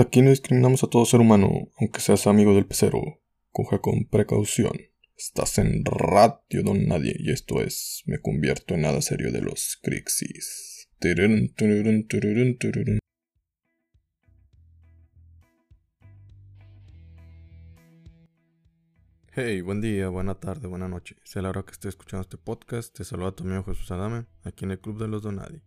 [0.00, 3.20] Aquí no discriminamos a todo ser humano, aunque seas amigo del pecero.
[3.50, 4.70] Coge con precaución.
[5.16, 9.76] Estás en Radio Don Nadie y esto es Me convierto en nada serio de los
[9.82, 10.88] Crixis.
[19.32, 21.16] Hey, buen día, buena tarde, buena noche.
[21.24, 24.64] Sea la hora que estés escuchando este podcast, te saluda tu amigo Jesús Adame, aquí
[24.64, 25.60] en el Club de los Donadi.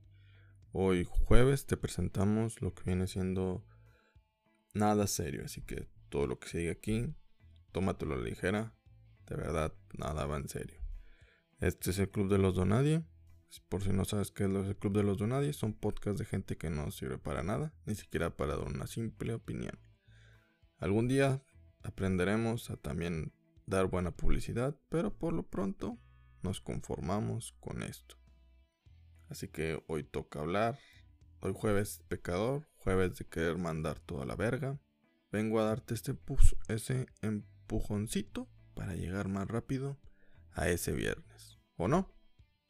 [0.72, 3.66] Hoy jueves te presentamos lo que viene siendo
[4.74, 7.14] nada serio, así que todo lo que diga aquí,
[7.72, 8.74] tómatelo a la ligera,
[9.28, 10.80] de verdad, nada va en serio.
[11.60, 13.04] Este es el Club de los Donadie.
[13.70, 16.58] Por si no sabes qué es el Club de los Donadie, son podcasts de gente
[16.58, 19.80] que no sirve para nada, ni siquiera para dar una simple opinión.
[20.78, 21.44] Algún día
[21.84, 23.34] aprenderemos a también
[23.66, 25.98] dar buena publicidad, pero por lo pronto
[26.42, 28.16] nos conformamos con esto.
[29.30, 30.80] Así que hoy toca hablar.
[31.40, 34.80] Hoy jueves pecador, jueves de querer mandar toda la verga.
[35.32, 36.16] Vengo a darte este
[36.68, 40.00] ese empujoncito para llegar más rápido
[40.52, 41.60] a ese viernes.
[41.76, 42.14] ¿O no?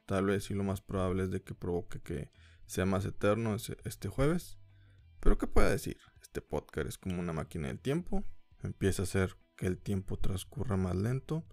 [0.05, 2.31] Tal vez y lo más probable es de que provoque que
[2.65, 4.57] sea más eterno este jueves.
[5.19, 5.97] Pero ¿qué puedo decir?
[6.21, 8.23] Este podcast es como una máquina del tiempo.
[8.61, 11.45] Empieza a hacer que el tiempo transcurra más lento.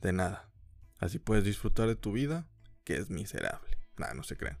[0.00, 0.50] De nada.
[0.98, 2.48] Así puedes disfrutar de tu vida,
[2.84, 3.78] que es miserable.
[3.96, 4.58] Nada, no se crean.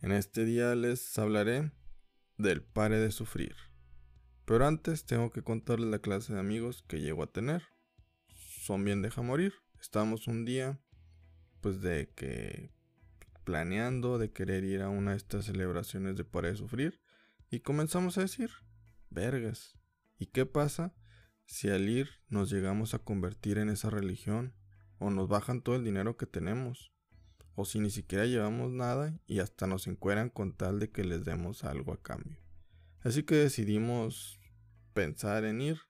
[0.00, 1.72] En este día les hablaré
[2.42, 3.56] del pare de sufrir.
[4.44, 7.62] Pero antes tengo que contarles la clase de amigos que llego a tener.
[8.34, 9.54] Son bien deja morir.
[9.80, 10.80] Estamos un día,
[11.60, 12.70] pues de que
[13.44, 17.00] planeando de querer ir a una de estas celebraciones de pare de sufrir.
[17.50, 18.50] Y comenzamos a decir,
[19.10, 19.78] vergas.
[20.18, 20.94] ¿Y qué pasa
[21.44, 24.54] si al ir nos llegamos a convertir en esa religión?
[24.98, 26.92] O nos bajan todo el dinero que tenemos
[27.54, 31.24] o si ni siquiera llevamos nada y hasta nos encueran con tal de que les
[31.24, 32.38] demos algo a cambio.
[33.02, 34.40] Así que decidimos
[34.94, 35.80] pensar en ir,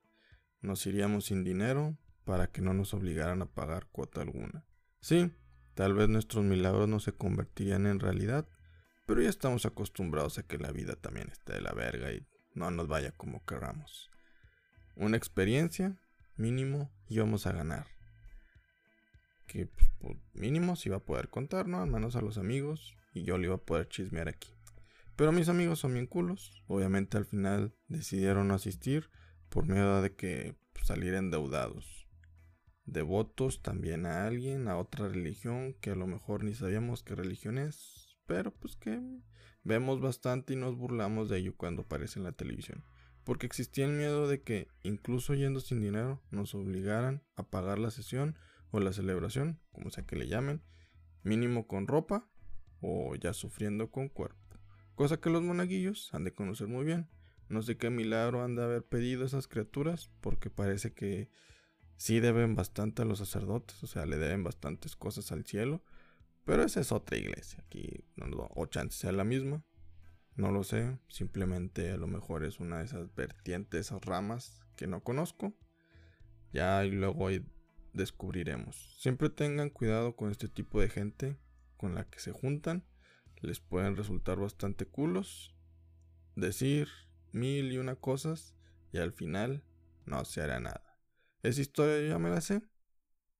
[0.61, 4.64] nos iríamos sin dinero para que no nos obligaran a pagar cuota alguna.
[5.01, 5.33] Sí,
[5.74, 8.48] tal vez nuestros milagros no se convertirían en realidad,
[9.06, 12.70] pero ya estamos acostumbrados a que la vida también esté de la verga y no
[12.70, 14.11] nos vaya como queramos.
[14.95, 15.96] Una experiencia,
[16.36, 17.86] mínimo, íbamos a ganar
[19.47, 21.83] que pues, mínimo se iba a poder contar, ¿no?
[21.83, 22.97] Al menos a los amigos.
[23.14, 24.55] Y yo le iba a poder chismear aquí.
[25.17, 26.63] Pero mis amigos son bien culos.
[26.67, 29.11] Obviamente al final decidieron no asistir
[29.48, 32.08] por miedo de que pues, salir endeudados.
[32.85, 37.58] Devotos también a alguien, a otra religión que a lo mejor ni sabíamos qué religión
[37.58, 38.17] es.
[38.27, 39.01] Pero pues que
[39.63, 42.83] vemos bastante y nos burlamos de ello cuando aparece en la televisión.
[43.25, 47.91] Porque existía el miedo de que, incluso yendo sin dinero, nos obligaran a pagar la
[47.91, 48.36] sesión
[48.72, 50.62] o la celebración, como sea que le llamen,
[51.22, 52.28] mínimo con ropa
[52.80, 54.58] o ya sufriendo con cuerpo.
[54.96, 57.08] Cosa que los monaguillos han de conocer muy bien.
[57.48, 61.30] No sé qué milagro han de haber pedido esas criaturas, porque parece que
[61.96, 65.84] sí deben bastante a los sacerdotes, o sea, le deben bastantes cosas al cielo.
[66.44, 69.64] Pero esa es otra iglesia, aquí no, o chance sea la misma,
[70.34, 74.86] no lo sé, simplemente a lo mejor es una de esas vertientes, esas ramas que
[74.86, 75.54] no conozco.
[76.52, 77.46] Ya y luego hay
[77.92, 78.97] descubriremos.
[78.98, 81.39] Siempre tengan cuidado con este tipo de gente
[81.77, 82.85] con la que se juntan.
[83.41, 85.55] Les pueden resultar bastante culos.
[86.36, 86.89] Decir
[87.33, 88.55] mil y una cosas
[88.92, 89.64] y al final
[90.07, 90.98] no se hará nada.
[91.42, 92.63] Esa historia ya me la sé.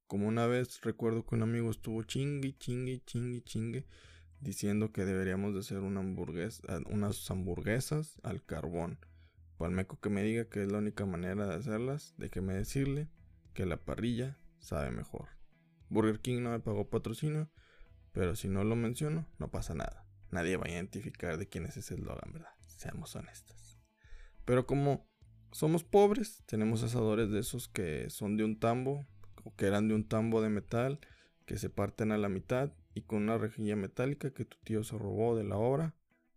[0.07, 3.87] Como una vez recuerdo que un amigo estuvo chingue, chingue, chingue, chingue
[4.43, 8.99] diciendo que deberíamos de hacer unas hamburguesas al carbón.
[9.57, 13.09] Palmeco que me diga que es la única manera de hacerlas, déjeme decirle
[13.55, 15.29] que la parrilla sabe mejor.
[15.91, 17.51] Burger King no me pagó patrocinio,
[18.13, 20.07] pero si no lo menciono, no pasa nada.
[20.31, 22.55] Nadie va a identificar de quién es ese eslogan, ¿verdad?
[22.67, 23.79] Seamos honestos.
[24.47, 25.07] Pero como
[25.51, 29.07] somos pobres, tenemos asadores de esos que son de un tambo,
[29.45, 31.01] o que eran de un tambo de metal,
[31.45, 34.97] que se parten a la mitad y con una rejilla metálica que tu tío se
[34.97, 35.95] robó de la obra.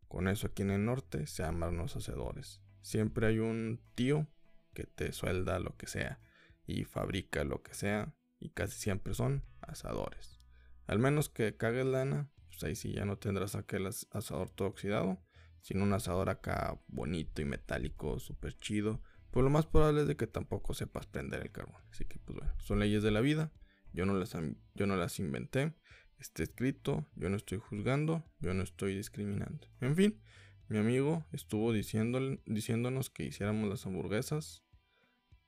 [0.07, 2.61] Con eso aquí en el norte se llaman los asadores.
[2.81, 4.27] Siempre hay un tío
[4.73, 6.19] que te suelda lo que sea
[6.67, 10.41] y fabrica lo que sea y casi siempre son asadores.
[10.87, 15.21] Al menos que cagues lana, pues ahí sí ya no tendrás aquel asador todo oxidado,
[15.61, 19.01] sino un asador acá bonito y metálico, súper chido.
[19.31, 21.81] Pues lo más probable es de que tampoco sepas prender el carbón.
[21.91, 23.51] Así que pues bueno, son leyes de la vida.
[23.91, 24.37] Yo no las,
[24.75, 25.73] yo no las inventé.
[26.19, 29.67] Está escrito, yo no estoy juzgando, yo no estoy discriminando.
[29.81, 30.21] En fin,
[30.69, 34.64] mi amigo estuvo diciéndonos que hiciéramos las hamburguesas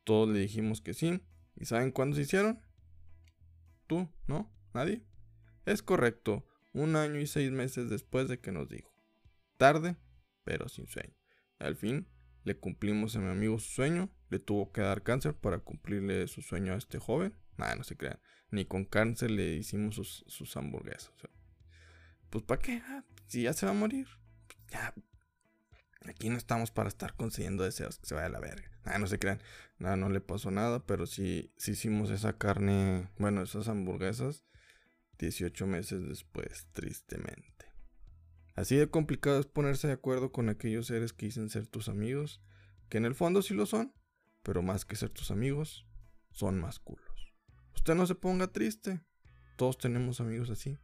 [0.08, 1.22] todos le dijimos que sí.
[1.58, 2.62] ¿Y saben cuándo se hicieron?
[3.88, 4.10] ¿Tú?
[4.26, 4.50] ¿No?
[4.74, 5.04] ¿Nadie?
[5.66, 8.90] Es correcto, un año y seis meses después de que nos dijo.
[9.58, 9.98] Tarde,
[10.46, 11.14] pero sin sueño.
[11.60, 12.08] Al fin,
[12.46, 16.42] le cumplimos a mi amigo su sueño, le tuvo que dar cáncer para cumplirle su
[16.42, 17.36] sueño a este joven.
[17.58, 18.22] Nada, no se crean.
[18.50, 21.12] Ni con cáncer le hicimos sus, hamburguesas.
[22.30, 22.82] pues ¿para qué?
[22.86, 24.08] Ah, si ya se va a morir.
[24.70, 24.94] Ya.
[26.06, 28.70] Aquí no estamos para estar consiguiendo deseos que se vaya a la verga.
[28.86, 29.42] Nada, no se crean.
[29.80, 34.46] Nada, no le pasó nada, pero sí, sí hicimos esa carne, bueno, esas hamburguesas
[35.20, 37.66] 18 meses después, tristemente.
[38.56, 42.42] Así de complicado es ponerse de acuerdo con aquellos seres que dicen ser tus amigos,
[42.90, 43.94] que en el fondo sí lo son,
[44.44, 45.86] pero más que ser tus amigos,
[46.32, 47.34] son más culos.
[47.76, 49.02] Usted no se ponga triste,
[49.58, 50.78] todos tenemos amigos así,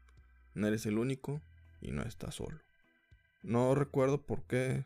[0.54, 1.42] no eres el único
[1.82, 2.60] y no estás solo.
[3.42, 4.86] No recuerdo por qué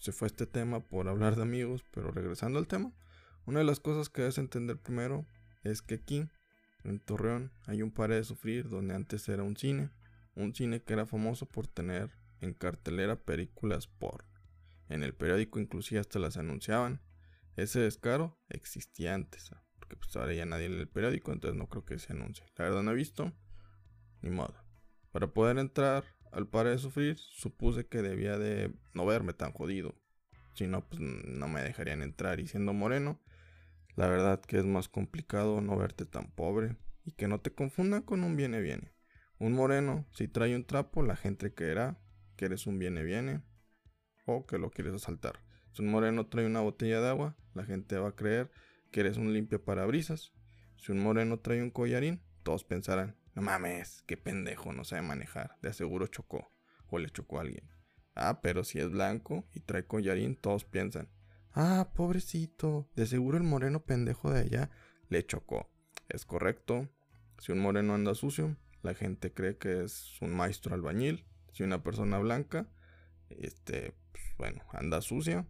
[0.00, 2.92] se fue este tema por hablar de amigos, pero regresando al tema,
[3.44, 5.26] una de las cosas que debes entender primero
[5.62, 6.26] es que aquí
[6.84, 9.90] en Torreón hay un par de sufrir donde antes era un cine.
[10.34, 12.10] Un cine que era famoso por tener
[12.40, 14.24] en cartelera películas por.
[14.88, 17.02] En el periódico inclusive hasta las anunciaban.
[17.56, 19.52] Ese descaro existía antes.
[19.52, 19.62] ¿ah?
[19.78, 22.46] Porque pues ahora ya nadie lee el periódico, entonces no creo que se anuncie.
[22.56, 23.32] La verdad no he visto.
[24.22, 24.54] Ni modo.
[25.12, 29.94] Para poder entrar al par de sufrir, supuse que debía de no verme tan jodido.
[30.54, 32.40] Si no, pues no me dejarían entrar.
[32.40, 33.20] Y siendo moreno,
[33.96, 38.02] la verdad que es más complicado no verte tan pobre y que no te confundan
[38.02, 38.92] con un viene viene.
[39.38, 41.98] Un moreno, si trae un trapo, la gente creerá
[42.36, 43.42] que eres un viene viene
[44.26, 45.40] o que lo quieres asaltar.
[45.72, 48.50] Si un moreno trae una botella de agua, la gente va a creer
[48.90, 50.32] que eres un limpio parabrisas.
[50.76, 55.56] Si un moreno trae un collarín, todos pensarán, no mames, qué pendejo, no sabe manejar,
[55.62, 56.52] de aseguro chocó
[56.88, 57.70] o le chocó a alguien.
[58.14, 61.08] Ah, pero si es blanco y trae collarín, todos piensan,
[61.52, 62.88] Ah, pobrecito.
[62.94, 64.70] De seguro el moreno pendejo de allá
[65.08, 65.68] le chocó.
[66.08, 66.88] Es correcto.
[67.38, 71.24] Si un moreno anda sucio, la gente cree que es un maestro albañil.
[71.52, 72.68] Si una persona blanca,
[73.30, 75.46] este, pues, bueno, anda sucia,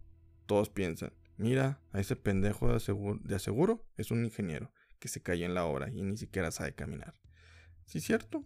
[0.46, 5.22] todos piensan, mira, a ese pendejo de aseguro, de aseguro es un ingeniero que se
[5.22, 7.14] cae en la obra y ni siquiera sabe caminar.
[7.90, 8.44] Sí, cierto.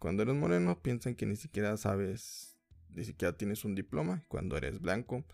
[0.00, 2.58] Cuando eres moreno, piensan que ni siquiera sabes,
[2.88, 4.24] ni siquiera tienes un diploma.
[4.26, 5.24] Cuando eres blanco,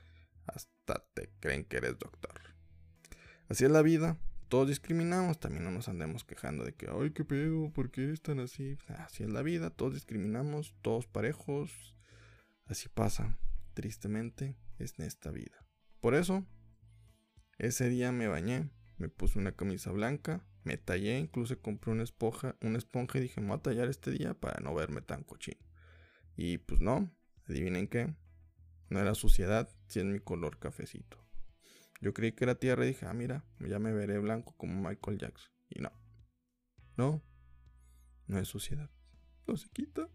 [0.44, 2.38] hasta te creen que eres doctor.
[3.48, 4.18] Así es la vida,
[4.48, 8.20] todos discriminamos, también no nos andemos quejando de que, ay, qué pedo, ¿por qué eres
[8.20, 8.76] tan así?
[8.98, 11.96] Así es la vida, todos discriminamos, todos parejos,
[12.66, 13.38] así pasa,
[13.72, 15.66] tristemente, es en esta vida.
[16.02, 16.44] Por eso,
[17.56, 18.68] ese día me bañé,
[18.98, 23.40] me puse una camisa blanca, me tallé, incluso compré una esponja, una esponja y dije,
[23.40, 25.60] me voy a tallar este día para no verme tan cochino.
[26.36, 27.10] Y pues no,
[27.48, 28.14] adivinen qué,
[28.88, 31.18] no era suciedad, si es mi color cafecito.
[32.00, 35.18] Yo creí que era tierra y dije, ah, mira, ya me veré blanco como Michael
[35.18, 35.52] Jackson.
[35.68, 35.92] Y no.
[36.96, 37.22] No.
[38.26, 38.90] No es suciedad.
[39.46, 40.08] No se quita.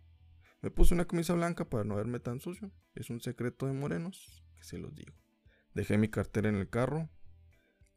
[0.61, 2.71] Me puse una camisa blanca para no verme tan sucio.
[2.93, 5.13] Es un secreto de morenos que se los digo.
[5.73, 7.09] Dejé mi cartera en el carro.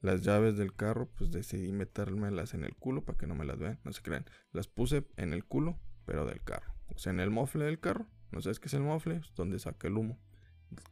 [0.01, 3.59] Las llaves del carro, pues decidí metérmelas en el culo para que no me las
[3.59, 3.79] vean.
[3.85, 4.25] No se crean.
[4.53, 6.75] Las puse en el culo, pero del carro.
[6.95, 8.07] O sea, en el mofle del carro.
[8.31, 9.17] ¿No sabes qué es el mofle?
[9.17, 10.19] Es donde saca el humo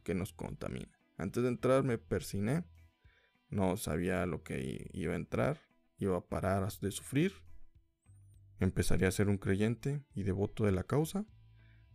[0.03, 0.99] que nos contamina.
[1.17, 2.63] Antes de entrar me persiné,
[3.49, 5.59] no sabía lo que iba a entrar,
[5.97, 7.33] iba a parar de sufrir,
[8.59, 11.25] empezaría a ser un creyente y devoto de la causa,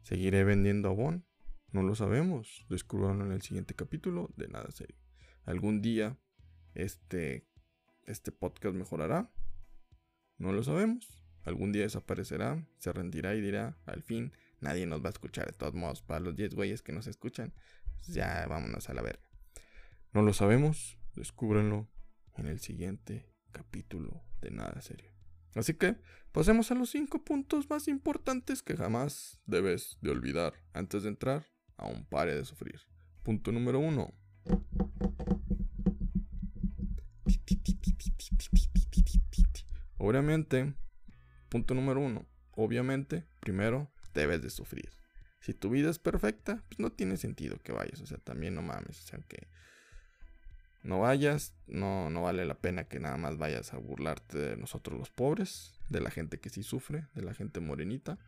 [0.02, 1.26] seguiré vendiendo abón,
[1.71, 4.97] no lo sabemos, descubranlo en el siguiente capítulo de Nada Serio.
[5.44, 6.18] Algún día
[6.75, 7.49] este,
[8.04, 9.31] este podcast mejorará,
[10.38, 14.33] no lo sabemos, algún día desaparecerá, se rendirá y dirá, al fin,
[14.64, 16.00] Nadie nos va a escuchar de todos modos.
[16.00, 17.52] Para los 10 güeyes que nos escuchan,
[17.97, 19.23] pues ya vámonos a la verga.
[20.14, 21.87] No lo sabemos, descúbranlo
[22.37, 25.12] en el siguiente capítulo de Nada Serio.
[25.54, 25.97] Así que
[26.33, 31.47] pasemos a los 5 puntos más importantes que jamás debes de olvidar antes de entrar
[31.76, 32.81] a un pare de sufrir.
[33.23, 34.14] Punto número 1.
[40.06, 40.75] Obviamente,
[41.49, 42.26] punto número 1.
[42.56, 44.90] Obviamente, primero debes de sufrir.
[45.40, 48.02] Si tu vida es perfecta, pues no tiene sentido que vayas.
[48.02, 49.00] O sea, también no mames.
[49.00, 49.49] O sea, que
[50.82, 54.99] no vayas, no, no vale la pena que nada más vayas a burlarte de nosotros
[54.99, 58.18] los pobres, de la gente que sí sufre, de la gente morenita.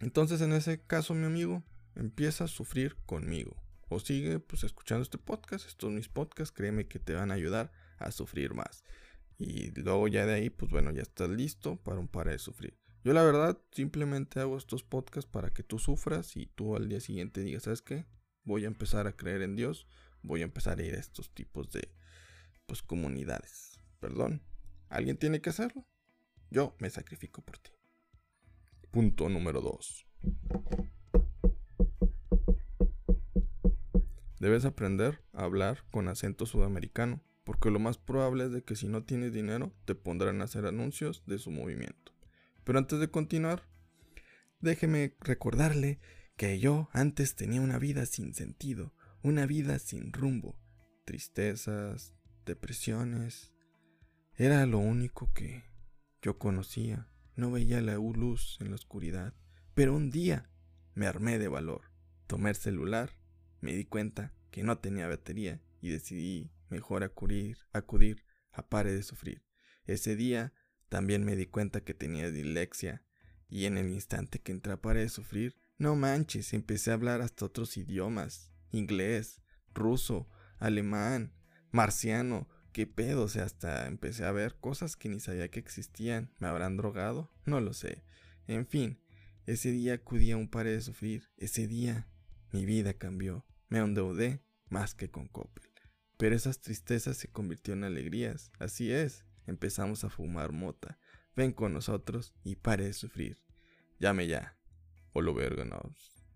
[0.00, 1.62] Entonces, en ese caso, mi amigo,
[1.94, 3.54] empieza a sufrir conmigo.
[3.88, 7.70] O sigue pues escuchando este podcast, estos mis podcasts, créeme que te van a ayudar
[7.98, 8.82] a sufrir más.
[9.38, 12.78] Y luego ya de ahí, pues bueno, ya estás listo para un par de sufrir.
[13.04, 17.00] Yo la verdad simplemente hago estos podcasts para que tú sufras y tú al día
[17.00, 18.06] siguiente digas, ¿sabes qué?
[18.44, 19.88] Voy a empezar a creer en Dios,
[20.22, 21.92] voy a empezar a ir a estos tipos de
[22.66, 23.80] pues comunidades.
[23.98, 24.42] Perdón,
[24.88, 25.84] alguien tiene que hacerlo.
[26.50, 27.72] Yo me sacrifico por ti.
[28.90, 30.06] Punto número 2.
[34.38, 38.86] Debes aprender a hablar con acento sudamericano, porque lo más probable es de que si
[38.86, 42.12] no tienes dinero te pondrán a hacer anuncios de su movimiento.
[42.64, 43.64] Pero antes de continuar,
[44.60, 46.00] déjeme recordarle
[46.36, 50.56] que yo antes tenía una vida sin sentido, una vida sin rumbo,
[51.04, 52.14] tristezas,
[52.46, 53.52] depresiones.
[54.34, 55.64] Era lo único que
[56.20, 59.34] yo conocía, no veía la luz en la oscuridad,
[59.74, 60.48] pero un día
[60.94, 61.82] me armé de valor,
[62.26, 63.10] tomé el celular,
[63.60, 69.02] me di cuenta que no tenía batería y decidí mejor acudir, acudir a pare de
[69.02, 69.44] sufrir.
[69.84, 70.52] Ese día
[70.88, 73.04] también me di cuenta que tenía dislexia
[73.48, 77.20] y en el instante que entré a pare de sufrir, no manches, empecé a hablar
[77.20, 79.42] hasta otros idiomas, inglés,
[79.74, 81.34] ruso, alemán,
[81.70, 86.32] marciano, qué pedo, o sea, hasta empecé a ver cosas que ni sabía que existían.
[86.38, 87.30] ¿Me habrán drogado?
[87.44, 88.04] No lo sé.
[88.46, 88.98] En fin,
[89.46, 91.28] ese día acudí a un par de sufrir.
[91.36, 92.08] Ese día
[92.52, 93.44] mi vida cambió.
[93.68, 95.71] Me endeudé más que con Coppel.
[96.22, 98.52] Pero esas tristezas se convirtió en alegrías.
[98.60, 100.96] Así es, empezamos a fumar mota.
[101.34, 103.42] Ven con nosotros y pare de sufrir.
[103.98, 104.56] Llame ya.
[105.14, 105.80] O lo verga, no.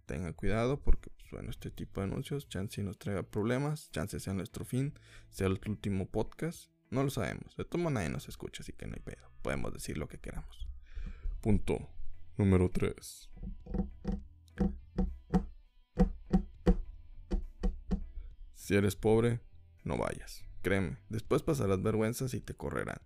[0.05, 4.65] Tengan cuidado porque bueno, este tipo de anuncios, chance nos traiga problemas, chance sea nuestro
[4.65, 4.93] fin,
[5.29, 7.55] sea el último podcast, no lo sabemos.
[7.55, 9.31] De todo nadie nos escucha, así que no hay pedo.
[9.41, 10.67] Podemos decir lo que queramos.
[11.41, 11.89] Punto
[12.37, 13.31] número 3.
[18.53, 19.47] Si eres pobre,
[19.87, 20.45] no vayas.
[20.63, 23.01] Créeme, después pasarás vergüenzas y te correrán.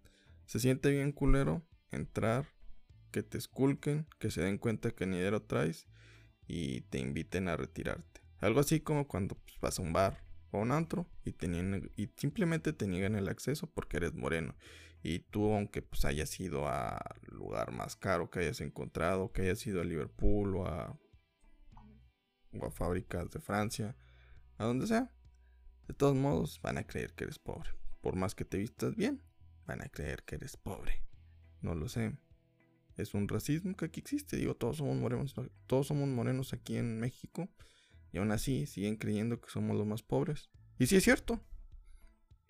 [0.46, 2.46] Se siente bien culero entrar,
[3.10, 5.86] que te esculquen, que se den cuenta que ni dinero traes
[6.46, 8.22] y te inviten a retirarte.
[8.38, 11.46] Algo así como cuando pues, vas a un bar o a un antro y, te
[11.96, 14.56] y simplemente te niegan el acceso porque eres moreno.
[15.02, 19.66] Y tú, aunque pues hayas ido al lugar más caro que hayas encontrado, que hayas
[19.66, 20.98] ido a Liverpool o a,
[22.52, 23.96] o a fábricas de Francia,
[24.58, 25.10] a donde sea,
[25.90, 27.70] de todos modos van a creer que eres pobre.
[28.00, 29.22] Por más que te vistas bien,
[29.66, 31.02] van a creer que eres pobre.
[31.60, 32.16] No lo sé
[33.00, 34.36] es un racismo que aquí existe.
[34.36, 35.34] Digo, todos somos morenos,
[35.66, 37.48] todos somos morenos aquí en México.
[38.12, 40.50] Y aún así siguen creyendo que somos los más pobres.
[40.78, 41.40] Y sí es cierto.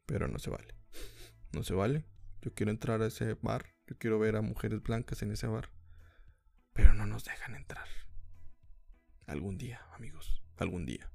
[0.07, 0.75] Pero no se vale.
[1.53, 2.05] No se vale.
[2.43, 3.67] Yo quiero entrar a ese bar.
[3.89, 5.69] Yo quiero ver a mujeres blancas en ese bar.
[6.73, 7.89] Pero no nos dejan entrar.
[9.27, 10.41] Algún día, amigos.
[10.59, 11.11] Algún día.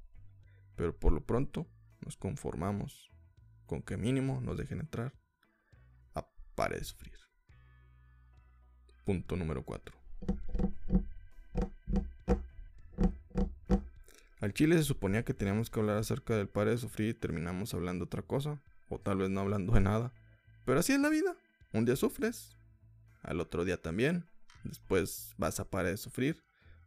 [0.74, 1.66] Pero por lo pronto
[2.06, 3.10] nos conformamos
[3.66, 5.12] con que mínimo nos dejen entrar.
[6.14, 7.18] A pare de sufrir.
[9.04, 9.94] Punto número 4.
[14.40, 17.74] Al chile se suponía que teníamos que hablar acerca del pare de sufrir y terminamos
[17.74, 20.12] hablando otra cosa, o tal vez no hablando de nada.
[20.64, 21.36] Pero así es la vida.
[21.72, 22.56] Un día sufres,
[23.22, 24.24] al otro día también,
[24.62, 26.44] después vas a parar de sufrir,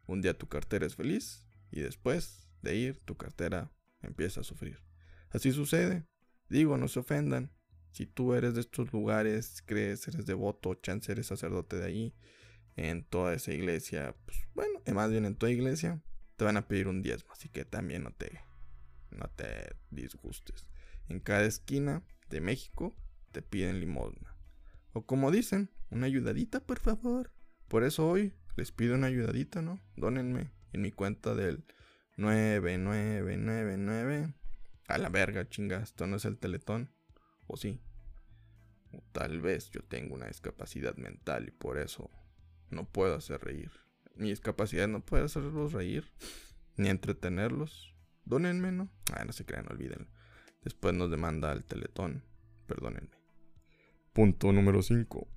[0.07, 3.69] un día tu cartera es feliz y después de ir tu cartera
[4.01, 4.88] empieza a sufrir.
[5.29, 6.05] Así sucede.
[6.49, 7.51] Digo, no se ofendan.
[7.91, 12.15] Si tú eres de estos lugares, crees, eres devoto, chance eres sacerdote de ahí,
[12.75, 16.01] en toda esa iglesia, pues bueno, más bien en toda iglesia,
[16.37, 18.41] te van a pedir un diezmo, así que también no te,
[19.11, 20.65] no te disgustes.
[21.09, 22.95] En cada esquina de México
[23.31, 24.35] te piden limosna.
[24.93, 27.31] O como dicen, una ayudadita, por favor.
[27.67, 29.81] Por eso hoy les pido una ayudadita, ¿no?
[29.95, 31.65] Dónenme en mi cuenta del
[32.17, 34.33] 9999.
[34.89, 36.89] A la verga, chinga, esto no es el teletón.
[37.45, 37.79] O sí.
[38.91, 42.09] O tal vez yo tengo una discapacidad mental y por eso
[42.71, 43.69] no puedo hacer reír.
[44.15, 46.11] Mi discapacidad no puede hacerlos reír
[46.75, 47.93] ni entretenerlos.
[48.25, 48.89] Dónenme, ¿no?
[49.13, 50.07] Ah, no se crean, olvídenlo.
[50.63, 52.23] Después nos demanda el teletón.
[52.65, 53.11] Perdónenme.
[54.11, 55.27] Punto número 5.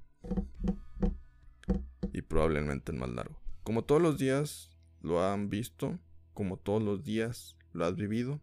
[2.15, 3.39] Y probablemente el más largo.
[3.65, 4.71] Como todos los días
[5.03, 5.99] lo han visto,
[6.33, 8.41] como todos los días lo has vivido,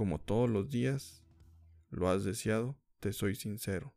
[0.00, 1.22] como todos los días
[1.90, 3.94] lo has deseado, te soy sincero.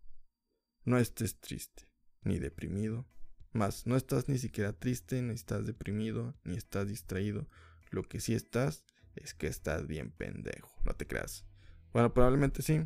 [0.84, 1.88] No estés triste,
[2.24, 3.08] ni deprimido.
[3.54, 7.48] Más, no estás ni siquiera triste, ni estás deprimido, ni estás distraído.
[7.90, 8.84] Lo que sí estás
[9.16, 11.46] es que estás bien pendejo, no te creas.
[11.94, 12.86] Bueno, probablemente sí.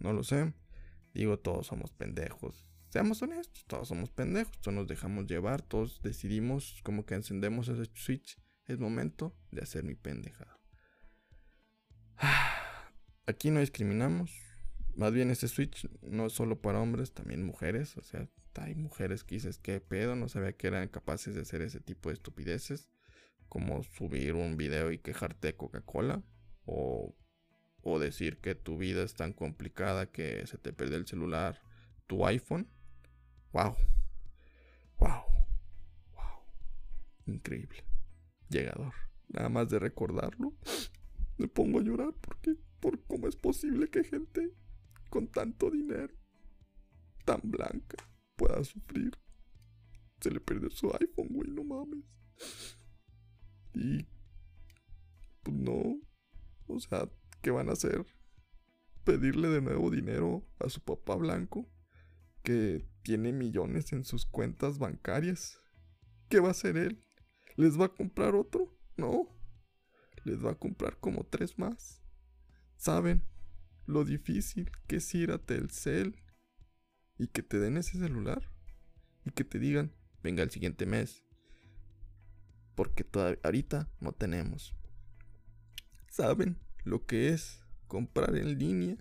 [0.00, 0.52] No lo sé.
[1.14, 2.68] Digo, todos somos pendejos.
[2.88, 4.58] Seamos honestos, todos somos pendejos.
[4.58, 8.40] Todos nos dejamos llevar, todos decidimos como que encendemos ese switch.
[8.64, 10.57] Es momento de hacer mi pendejado.
[13.26, 14.30] Aquí no discriminamos,
[14.98, 17.96] más bien este Switch no es solo para hombres, también mujeres.
[17.96, 20.16] O sea, hay mujeres que dices, ¿qué pedo?
[20.16, 22.88] No sabía que eran capaces de hacer ese tipo de estupideces.
[23.48, 26.22] Como subir un video y quejarte de Coca-Cola.
[26.66, 27.14] O,
[27.82, 31.62] o decir que tu vida es tan complicada que se te pierde el celular,
[32.08, 32.68] tu iPhone.
[33.52, 33.76] ¡Wow!
[34.98, 35.22] ¡Wow!
[36.12, 36.42] ¡Wow!
[37.26, 37.84] Increíble.
[38.48, 38.94] Llegador.
[39.28, 40.52] Nada más de recordarlo.
[41.38, 44.52] Me pongo a llorar porque, por cómo es posible que gente
[45.08, 46.14] con tanto dinero,
[47.24, 47.96] tan blanca,
[48.36, 49.16] pueda sufrir.
[50.20, 52.04] Se le perdió su iPhone, güey, no mames.
[53.74, 54.06] Y
[55.42, 56.00] pues no.
[56.66, 57.08] O sea,
[57.40, 58.04] ¿qué van a hacer?
[59.04, 61.68] Pedirle de nuevo dinero a su papá blanco
[62.42, 65.60] que tiene millones en sus cuentas bancarias.
[66.28, 67.04] ¿Qué va a hacer él?
[67.56, 68.76] ¿Les va a comprar otro?
[68.96, 69.28] No.
[70.28, 72.02] Les va a comprar como tres más.
[72.76, 73.24] ¿Saben
[73.86, 76.16] lo difícil que es ir a Telcel
[77.16, 78.52] y que te den ese celular?
[79.24, 81.24] Y que te digan, venga el siguiente mes.
[82.74, 84.74] Porque todavía ahorita no tenemos.
[86.10, 88.98] ¿Saben lo que es comprar en línea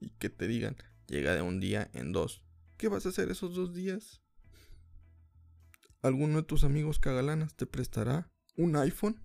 [0.00, 0.76] y que te digan,
[1.06, 2.42] llega de un día en dos?
[2.78, 4.24] ¿Qué vas a hacer esos dos días?
[6.02, 9.20] ¿Alguno de tus amigos cagalanas te prestará un iPhone?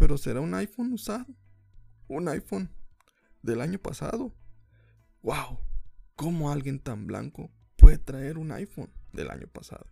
[0.00, 1.26] Pero será un iPhone usado.
[2.08, 2.70] Un iPhone
[3.42, 4.34] del año pasado.
[5.22, 5.58] ¡Wow!
[6.16, 9.84] ¿Cómo alguien tan blanco puede traer un iPhone del año pasado?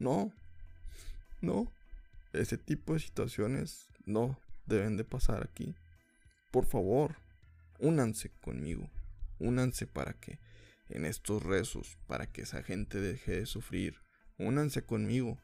[0.00, 0.32] No,
[1.40, 1.72] no.
[2.32, 4.36] Ese tipo de situaciones no
[4.66, 5.76] deben de pasar aquí.
[6.50, 7.14] Por favor,
[7.78, 8.90] únanse conmigo.
[9.38, 10.40] Únanse para que
[10.88, 14.00] en estos rezos, para que esa gente deje de sufrir.
[14.36, 15.38] Únanse conmigo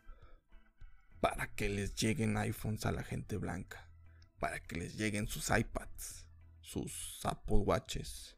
[1.20, 3.88] para que les lleguen iPhones a la gente blanca.
[4.38, 6.26] Para que les lleguen sus iPads,
[6.60, 8.36] sus Apple Watches.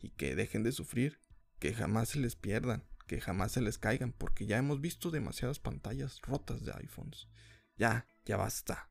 [0.00, 1.20] Y que dejen de sufrir.
[1.58, 2.84] Que jamás se les pierdan.
[3.06, 4.12] Que jamás se les caigan.
[4.12, 7.28] Porque ya hemos visto demasiadas pantallas rotas de iPhones.
[7.76, 8.90] Ya, ya basta.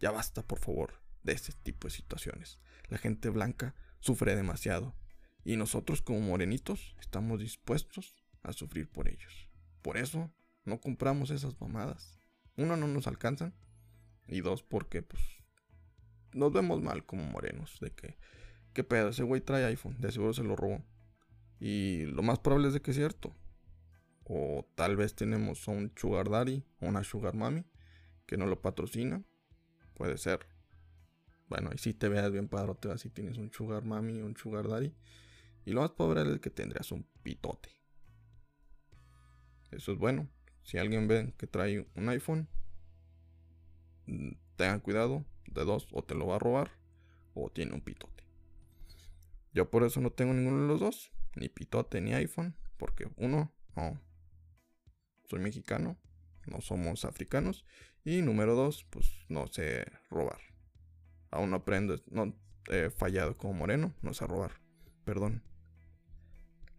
[0.00, 2.58] Ya basta, por favor, de ese tipo de situaciones.
[2.88, 4.96] La gente blanca sufre demasiado.
[5.44, 9.48] Y nosotros como morenitos estamos dispuestos a sufrir por ellos.
[9.82, 10.32] Por eso
[10.64, 12.18] no compramos esas mamadas.
[12.56, 13.54] Uno, no nos alcanzan.
[14.28, 15.22] Y dos, porque pues
[16.32, 17.78] nos vemos mal como morenos.
[17.80, 18.16] De que,
[18.72, 19.08] ¿qué pedo?
[19.08, 19.96] Ese güey trae iPhone.
[20.00, 20.82] De seguro se lo robó.
[21.60, 23.34] Y lo más probable es de que es cierto.
[24.24, 27.64] O tal vez tenemos un sugar daddy o una sugar mami
[28.26, 29.22] que no lo patrocina.
[29.94, 30.46] Puede ser.
[31.48, 34.68] Bueno, y si te veas bien padrote, si tienes un sugar mami o un sugar
[34.68, 34.94] daddy.
[35.64, 37.68] Y lo más pobre es que tendrías un pitote.
[39.70, 40.28] Eso es bueno.
[40.62, 42.48] Si alguien ve que trae un iPhone,
[44.06, 46.70] mm, tengan cuidado de dos, o te lo va a robar,
[47.34, 48.24] o tiene un pitote.
[49.52, 53.52] Yo por eso no tengo ninguno de los dos, ni pitote ni iPhone, porque uno,
[53.76, 54.00] no,
[55.28, 55.98] soy mexicano,
[56.46, 57.64] no somos africanos,
[58.04, 60.40] y número dos, pues no sé robar.
[61.30, 62.34] Aún no aprendo, no
[62.68, 64.60] he fallado como moreno, no sé robar,
[65.04, 65.42] perdón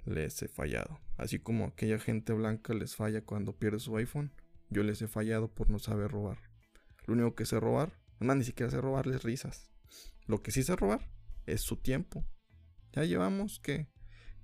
[0.06, 1.00] les he fallado.
[1.18, 4.32] Así como aquella gente blanca les falla cuando pierde su iPhone,
[4.70, 6.40] yo les he fallado por no saber robar.
[7.06, 9.70] Lo único que sé robar, no ni siquiera sé robarles risas.
[10.26, 11.10] Lo que sí sé robar
[11.46, 12.26] es su tiempo.
[12.94, 13.88] Ya llevamos que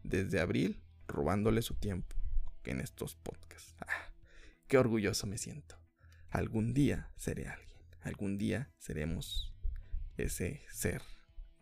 [0.03, 2.15] desde abril robándole su tiempo
[2.65, 3.75] en estos podcasts.
[3.81, 4.13] Ah,
[4.67, 5.79] qué orgulloso me siento.
[6.29, 7.79] Algún día seré alguien.
[8.01, 9.53] Algún día seremos
[10.17, 11.01] ese ser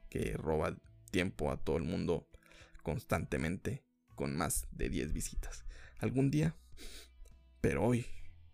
[0.09, 0.77] que roba
[1.11, 2.29] tiempo a todo el mundo
[2.83, 3.86] constantemente
[4.17, 5.63] con más de 10 visitas.
[5.99, 6.57] Algún día.
[7.61, 8.05] Pero hoy,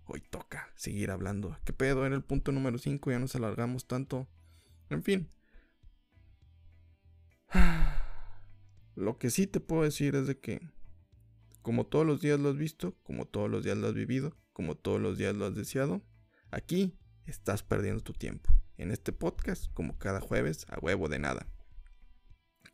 [0.06, 1.58] hoy toca seguir hablando.
[1.66, 2.06] ¿Qué pedo?
[2.06, 4.28] Era el punto número 5, ya nos alargamos tanto.
[4.92, 5.30] En fin.
[8.96, 10.62] Lo que sí te puedo decir es de que,
[11.64, 14.76] como todos los días lo has visto, como todos los días lo has vivido, como
[14.76, 16.04] todos los días lo has deseado,
[16.52, 18.52] aquí estás perdiendo tu tiempo.
[18.78, 21.48] En este podcast, como cada jueves, a huevo de nada.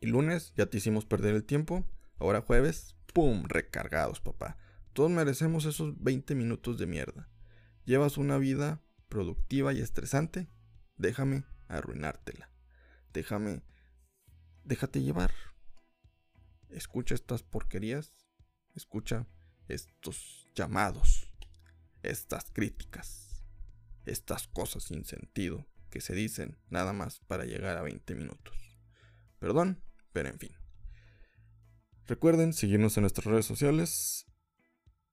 [0.00, 1.86] Y lunes ya te hicimos perder el tiempo.
[2.20, 3.44] Ahora jueves, ¡pum!
[3.48, 4.58] Recargados, papá.
[4.92, 7.30] Todos merecemos esos 20 minutos de mierda.
[7.86, 10.46] Llevas una vida productiva y estresante.
[10.98, 12.50] Déjame arruinártela.
[13.14, 13.62] Déjame...
[14.64, 15.32] Déjate llevar.
[16.68, 18.12] Escucha estas porquerías.
[18.74, 19.26] Escucha
[19.68, 21.32] estos llamados.
[22.02, 23.42] Estas críticas.
[24.04, 28.78] Estas cosas sin sentido que se dicen nada más para llegar a 20 minutos.
[29.38, 30.59] Perdón, pero en fin.
[32.10, 34.26] Recuerden seguirnos en nuestras redes sociales,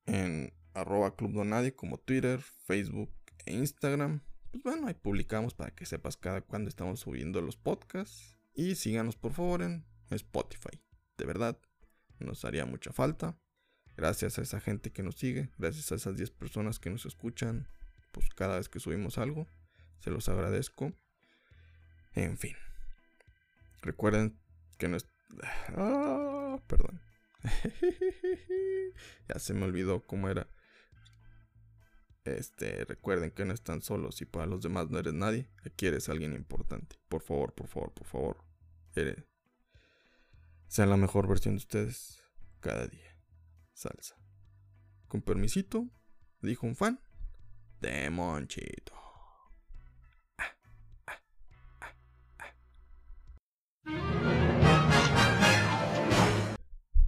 [0.06, 3.14] en arroba Club Donadi como Twitter, Facebook
[3.46, 4.24] e Instagram.
[4.50, 8.36] Pues bueno, ahí publicamos para que sepas cada cuando estamos subiendo los podcasts.
[8.52, 10.82] Y síganos por favor en Spotify.
[11.16, 11.56] De verdad,
[12.18, 13.38] nos haría mucha falta.
[13.96, 17.68] Gracias a esa gente que nos sigue, gracias a esas 10 personas que nos escuchan,
[18.10, 19.46] pues cada vez que subimos algo,
[20.00, 20.92] se los agradezco.
[22.16, 22.56] En fin.
[23.82, 24.36] Recuerden
[24.78, 25.06] que no es...
[26.66, 27.00] Perdón.
[29.28, 30.48] ya se me olvidó cómo era.
[32.24, 35.50] Este, recuerden que no están solos y para los demás no eres nadie.
[35.64, 36.96] Aquí eres alguien importante.
[37.08, 38.44] Por favor, por favor, por favor.
[38.94, 39.24] Eres.
[40.66, 42.22] Sean la mejor versión de ustedes
[42.60, 43.16] cada día.
[43.72, 44.16] Salsa.
[45.06, 45.88] Con permisito,
[46.42, 47.00] dijo un fan
[47.80, 48.10] de